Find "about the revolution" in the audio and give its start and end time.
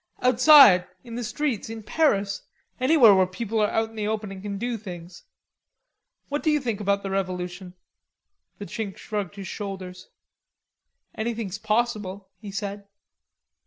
6.81-7.75